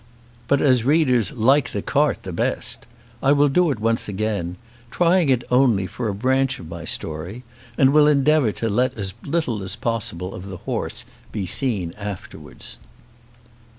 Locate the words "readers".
0.83-1.31